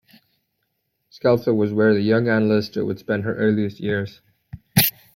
[1.11, 4.19] Skelfler was where the young Anne Lister would spend her earliest years.